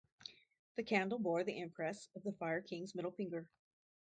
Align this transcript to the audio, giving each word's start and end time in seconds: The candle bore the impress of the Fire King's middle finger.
The 0.77 0.83
candle 0.83 1.19
bore 1.19 1.43
the 1.43 1.59
impress 1.59 2.07
of 2.15 2.23
the 2.23 2.31
Fire 2.33 2.61
King's 2.61 2.95
middle 2.95 3.11
finger. 3.11 3.47